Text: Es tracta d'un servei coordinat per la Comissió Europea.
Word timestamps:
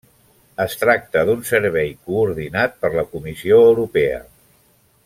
Es 0.63 0.71
tracta 0.83 1.23
d'un 1.29 1.43
servei 1.49 1.93
coordinat 2.09 2.75
per 2.87 2.93
la 2.97 3.07
Comissió 3.13 3.63
Europea. 3.71 4.21